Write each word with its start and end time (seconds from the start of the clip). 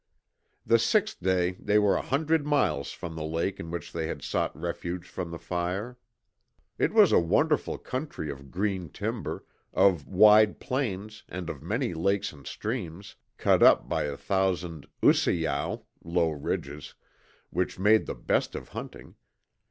The 0.65 0.79
sixth 0.79 1.19
day 1.19 1.51
they 1.59 1.77
were 1.77 1.95
a 1.95 2.01
hundred 2.01 2.43
miles 2.43 2.89
from 2.91 3.15
the 3.15 3.23
lake 3.23 3.59
in 3.59 3.69
which 3.69 3.91
they 3.93 4.07
had 4.07 4.23
sought 4.23 4.59
refuge 4.59 5.07
from 5.07 5.29
the 5.29 5.37
fire. 5.37 5.95
It 6.79 6.91
was 6.91 7.11
a 7.11 7.19
wonderful 7.19 7.77
country 7.77 8.31
of 8.31 8.49
green 8.49 8.89
timber, 8.89 9.45
of 9.71 10.07
wide 10.07 10.59
plains 10.59 11.21
and 11.29 11.51
of 11.51 11.61
many 11.61 11.93
lakes 11.93 12.33
and 12.33 12.47
streams 12.47 13.15
cut 13.37 13.61
up 13.61 13.87
by 13.87 14.05
a 14.05 14.17
thousand 14.17 14.87
usayow 15.03 15.83
(low 16.03 16.31
ridges), 16.31 16.95
which 17.51 17.77
made 17.77 18.07
the 18.07 18.15
best 18.15 18.55
of 18.55 18.69
hunting. 18.69 19.13